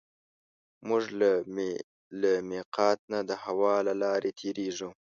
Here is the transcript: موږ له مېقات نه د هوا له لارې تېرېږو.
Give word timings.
موږ 0.87 1.03
له 2.23 2.27
مېقات 2.49 2.99
نه 3.11 3.19
د 3.29 3.31
هوا 3.43 3.75
له 3.87 3.93
لارې 4.03 4.31
تېرېږو. 4.39 4.89